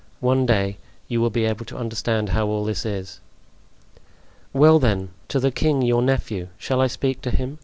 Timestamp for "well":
4.51-4.79